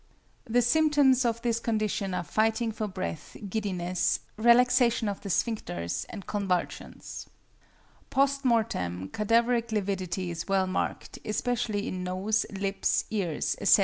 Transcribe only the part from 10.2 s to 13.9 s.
is well marked, especially in nose, lips, ears, etc.